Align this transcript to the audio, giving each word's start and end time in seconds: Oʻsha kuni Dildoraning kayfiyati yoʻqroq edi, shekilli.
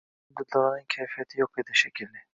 Oʻsha 0.03 0.39
kuni 0.39 0.41
Dildoraning 0.41 0.87
kayfiyati 0.95 1.41
yoʻqroq 1.43 1.63
edi, 1.65 1.81
shekilli. 1.87 2.29